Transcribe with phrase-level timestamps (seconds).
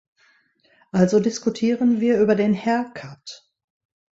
[0.91, 3.47] Also diskutieren wir über den hair cut.